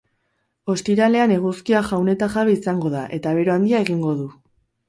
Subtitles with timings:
[0.73, 4.31] Ostiralean eguzkia jaun eta jabe izango da eta bero handia egingo du.